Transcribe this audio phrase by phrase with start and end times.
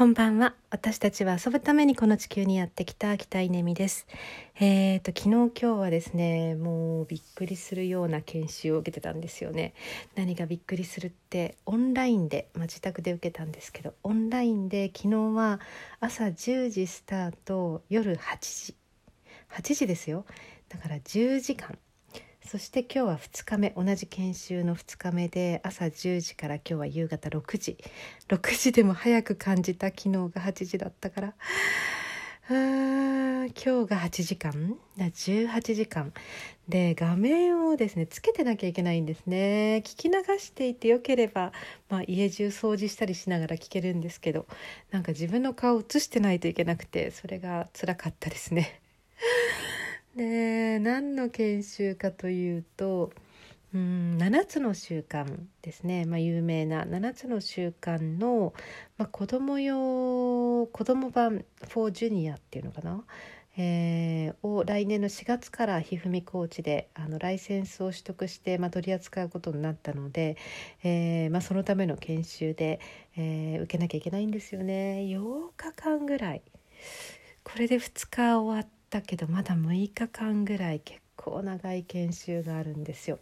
[0.00, 0.54] こんばんは。
[0.70, 4.06] 私たちは遊ぶためにこの地球にやってきた北稲美です。
[4.58, 9.74] えーと昨日今日はですねもうびっくりするような研修を受けてたんですよね。
[10.14, 15.60] 何がびっくりするってオンラインで、まあ、自宅で受けたんですけどオンラインで昨日は
[16.00, 18.74] 朝10時スタート夜8時。
[19.52, 20.24] 8時ですよ。
[20.70, 21.78] だから10時間。
[22.50, 27.76] そして今日は2日目同じ研修の2日目で朝10時から今日は夕方6時。
[28.26, 31.34] 6時でも早く感じた昨日が8時だったから。
[32.48, 34.76] 今日が8時間。
[34.98, 36.12] 18時間。
[36.68, 39.84] で画面をですねつけてなきゃいけないんですね。
[39.86, 41.52] 聞き流していてよければ、
[41.88, 44.48] まあ、家中掃除したりしながら聞けるんですけど
[44.90, 48.80] なんか自分の顔を映してないといけなくてそれが辛かったですね。
[50.16, 53.12] で何の研修かというと
[53.72, 55.24] うん7つの習慣
[55.62, 58.52] ですね、まあ、有名な7つの習慣の、
[58.98, 63.04] まあ、子供用子供版4ジュニアっていうのかな、
[63.56, 70.36] えー、を来年の4月からひふみコーチであのライセンスを取得して、まあ、取り扱うことになったので、
[70.82, 72.80] えーまあ、そのための研修で、
[73.16, 75.06] えー、受けなきゃいけないんですよね。
[75.08, 76.42] 8日間ぐらい。
[77.44, 83.20] これで2日終わっったけどまだ6日間ぐらい結構長い研修があるんですよ。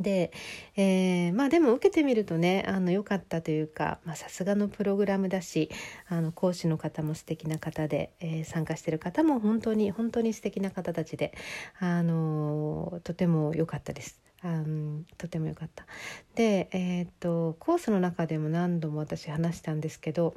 [0.00, 0.32] で、
[0.76, 5.70] えー、まあでも受けてみるとねあの良かったというかさすがのプログラムだし
[6.08, 11.32] あの講師の方も素敵な方で、えー、参加してる方も本当に本当に素敵な方たちで、
[11.78, 14.23] あのとても良かったです。
[14.44, 15.86] あのとても良かった。
[16.34, 20.34] で、えー、っとコースの中でも何度も私話したんですけど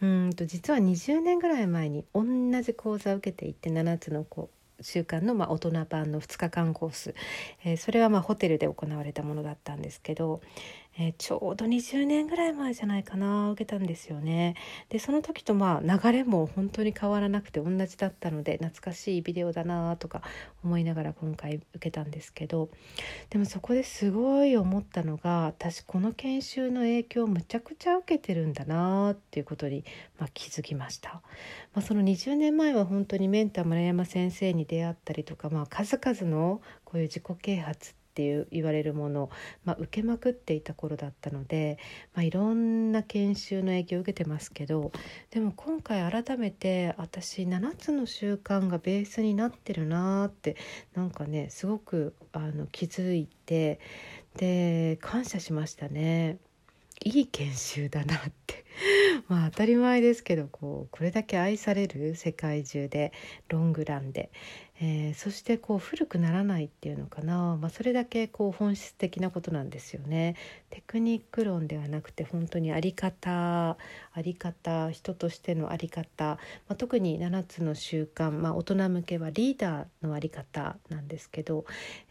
[0.00, 2.24] うんと実は20年ぐらい前に同
[2.62, 7.14] じ講座を受けていて7つのこう週間のまあ大人版の2日間コース、
[7.64, 10.40] えー、それはまあホテルで行われたものだったんですけど、
[10.98, 14.54] えー、ちょうど20年ぐらい前じゃないかな受けたんですよね。
[14.88, 20.22] でその時とまあ流れも本当に変わらなくて同じだったので懐かしいビデオだなとか
[20.64, 22.70] 思いながら今回受けたんですけど
[23.30, 29.84] でもそこですごい思ったのが私この研修の影響をむちゃくちゃ受けてるんだなっていうことに、
[30.18, 31.22] まあ、気づきました。
[31.74, 39.30] まあ、その20年前は本当にメンター村山先生に出会ったりとか、まあ、数々のこういう自己啓発っていう言われるものを、
[39.64, 41.78] まあ、受けまくっていた頃だったので、
[42.12, 44.90] まあ、いろんな研修の影響を受けてますけど
[45.30, 50.56] でも今回改めて私7つの習慣がベースになってるなって
[50.94, 53.78] なんかねすごくあの気づいて
[54.36, 56.38] で感謝しましたね。
[57.02, 58.64] いい研修だなって
[59.28, 63.12] まあ当たり前ですけどこうこれだけ愛される世界中で
[63.48, 64.30] ロングランで、
[64.82, 70.36] えー、そしてこう古くならないっていうのかな、まあ、それだけこう本質的なことなんですよね。
[70.70, 73.76] テクニック論ではなくて本当にあり方
[74.12, 76.38] あり方人としてのあり方、ま
[76.70, 81.64] あ、特に7つの習慣、まあ、大人向けはリーダーのあり方なんですけど、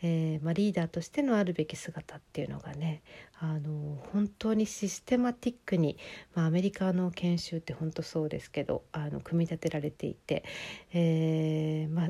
[0.03, 3.01] えー、まあ、リーダーとしてのあるべき姿っていうのがね
[3.41, 5.97] あの本当にシステマティックに、
[6.35, 10.43] まあ、アメリカの研修って本当そうですけどあの組み立てられていて、
[10.91, 12.09] えーまあ、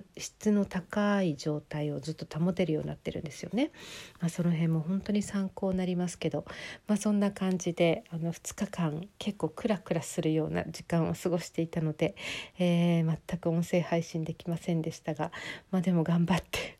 [0.49, 3.71] 質の高い状態をずっと保てるようになってるんですよね。
[4.19, 6.45] まあ、その辺も本当に参考になりますけど、
[6.87, 12.15] まあ、そんな感じであの2日間結構クラクラするような時間を過ごしていたので、
[12.57, 15.31] えー、全く音声配信できませんでしたが、
[15.71, 16.79] まあ、でも頑張って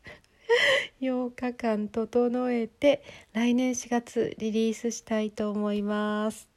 [1.02, 3.04] 8日間整えて
[3.34, 6.49] 来年4月リリースしたいと思います。